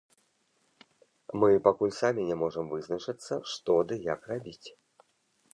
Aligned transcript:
Мы 1.43 1.49
пакуль 1.67 1.93
самі 2.01 2.21
не 2.31 2.37
можам 2.45 2.65
вызначыцца 2.73 3.33
што 3.55 3.79
ды 3.93 4.03
як 4.13 4.21
рабіць. 4.35 4.67